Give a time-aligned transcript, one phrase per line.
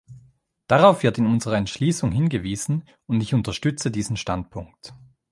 [0.65, 4.95] Darauf wird in unserer Entschließung hingewiesen, und ich unterstütze diesen Standpunkt.